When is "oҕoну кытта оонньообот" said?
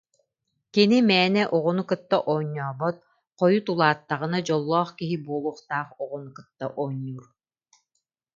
1.55-2.97